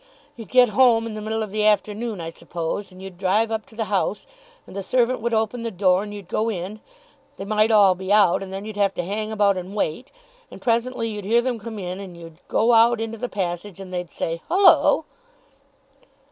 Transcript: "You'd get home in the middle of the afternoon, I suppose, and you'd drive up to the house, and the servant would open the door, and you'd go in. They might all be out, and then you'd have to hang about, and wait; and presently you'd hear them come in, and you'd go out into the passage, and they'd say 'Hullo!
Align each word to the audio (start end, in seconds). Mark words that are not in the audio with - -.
"You'd 0.35 0.49
get 0.49 0.69
home 0.69 1.05
in 1.05 1.13
the 1.13 1.21
middle 1.21 1.43
of 1.43 1.51
the 1.51 1.63
afternoon, 1.63 2.21
I 2.21 2.31
suppose, 2.31 2.91
and 2.91 3.03
you'd 3.03 3.19
drive 3.19 3.51
up 3.51 3.67
to 3.67 3.75
the 3.75 3.83
house, 3.85 4.25
and 4.65 4.75
the 4.75 4.81
servant 4.81 5.21
would 5.21 5.31
open 5.31 5.61
the 5.61 5.69
door, 5.69 6.01
and 6.01 6.11
you'd 6.11 6.27
go 6.27 6.49
in. 6.49 6.81
They 7.37 7.45
might 7.45 7.69
all 7.69 7.93
be 7.93 8.11
out, 8.11 8.41
and 8.41 8.51
then 8.51 8.65
you'd 8.65 8.77
have 8.77 8.95
to 8.95 9.03
hang 9.03 9.31
about, 9.31 9.57
and 9.57 9.75
wait; 9.75 10.11
and 10.49 10.59
presently 10.59 11.07
you'd 11.07 11.25
hear 11.25 11.43
them 11.43 11.59
come 11.59 11.77
in, 11.77 11.99
and 11.99 12.17
you'd 12.17 12.39
go 12.47 12.73
out 12.73 12.99
into 12.99 13.19
the 13.19 13.29
passage, 13.29 13.79
and 13.79 13.93
they'd 13.93 14.09
say 14.09 14.41
'Hullo! 14.49 15.05